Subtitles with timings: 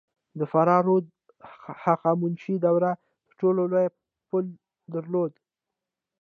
[0.39, 1.11] د فراه رود د
[1.85, 2.93] هخامنشي دورې
[3.27, 3.87] تر ټولو لوی
[4.29, 4.45] پل
[4.93, 5.31] درلود